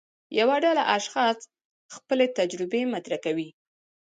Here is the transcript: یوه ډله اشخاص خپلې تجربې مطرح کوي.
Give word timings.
یوه 0.39 0.55
ډله 0.63 0.83
اشخاص 0.97 1.37
خپلې 1.95 2.25
تجربې 2.39 2.81
مطرح 2.93 3.17
کوي. 3.25 3.49